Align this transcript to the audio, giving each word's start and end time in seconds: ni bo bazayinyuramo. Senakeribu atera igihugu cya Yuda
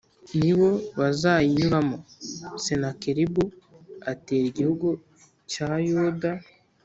ni 0.39 0.51
bo 0.57 0.69
bazayinyuramo. 0.99 1.97
Senakeribu 2.63 3.43
atera 4.11 4.45
igihugu 4.51 4.87
cya 5.51 5.69
Yuda 5.87 6.31